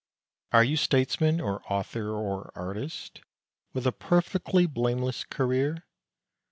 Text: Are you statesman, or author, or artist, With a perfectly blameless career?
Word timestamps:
Are 0.51 0.63
you 0.63 0.77
statesman, 0.77 1.39
or 1.39 1.61
author, 1.71 2.09
or 2.09 2.51
artist, 2.55 3.21
With 3.71 3.85
a 3.85 3.91
perfectly 3.91 4.65
blameless 4.65 5.23
career? 5.25 5.85